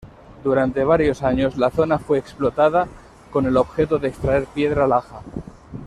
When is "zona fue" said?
1.69-2.17